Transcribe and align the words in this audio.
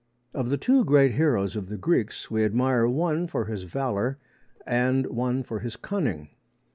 Of 0.33 0.49
the 0.49 0.57
two 0.57 0.83
great 0.83 1.11
heroes 1.11 1.55
of 1.55 1.69
the 1.69 1.77
Greeks 1.77 2.31
we 2.31 2.43
admire 2.43 2.87
one 2.87 3.27
for 3.27 3.45
his 3.45 3.65
valour 3.65 4.17
and 4.65 5.05
one 5.05 5.43
for 5.43 5.59
his 5.59 5.75
cunning. 5.75 6.29